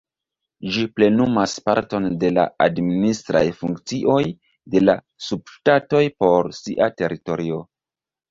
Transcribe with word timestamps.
Ĝi 0.75 0.83
plenumas 0.99 1.51
parton 1.69 2.07
de 2.23 2.29
la 2.37 2.45
administraj 2.65 3.43
funkcioj 3.59 4.17
de 4.75 4.83
la 4.87 4.97
subŝtato 5.27 6.01
por 6.25 6.51
sia 6.61 6.89
teritorio. 7.03 7.63